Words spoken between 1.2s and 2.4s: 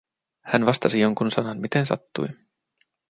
sanan, miten sattui.